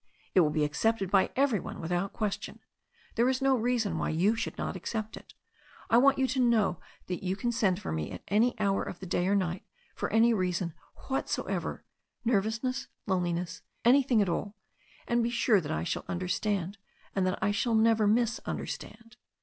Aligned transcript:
It 0.33 0.39
will 0.39 0.49
be 0.49 0.63
accepted 0.63 1.11
by 1.11 1.29
everybody 1.35 1.77
without 1.77 2.11
ques 2.11 2.35
tion. 2.41 2.59
There 3.13 3.29
is 3.29 3.39
no 3.39 3.55
reason 3.55 3.99
why 3.99 4.09
you 4.09 4.35
should 4.35 4.57
not 4.57 4.75
accept 4.75 5.15
it. 5.15 5.35
I 5.91 5.99
want 5.99 6.17
you 6.17 6.25
to 6.29 6.39
know 6.39 6.79
that 7.05 7.23
you 7.23 7.35
can 7.35 7.51
send 7.51 7.79
for 7.79 7.91
me 7.91 8.09
at 8.09 8.23
any 8.27 8.59
hour 8.59 8.81
of 8.81 8.99
the 8.99 9.05
day 9.05 9.27
or 9.27 9.35
night, 9.35 9.63
for 9.93 10.11
any 10.11 10.33
reason 10.33 10.73
whatsoever, 11.07 11.85
nervous 12.25 12.63
ness, 12.63 12.87
loneliness, 13.05 13.61
anything 13.85 14.23
at 14.23 14.27
all, 14.29 14.55
and 15.07 15.21
be 15.21 15.29
sure 15.29 15.61
that 15.61 15.71
I 15.71 15.83
shall 15.83 16.03
no* 16.09 16.15
derstand, 16.15 16.77
and 17.15 17.23
that 17.27 17.37
I 17.39 17.51
shall 17.51 17.75
never 17.75 18.07
misunderstand." 18.07 19.17